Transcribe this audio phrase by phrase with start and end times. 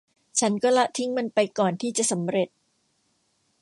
[0.39, 2.49] ฉันก็ละทิ้งมันไปก่อนที่จะสำเร็จ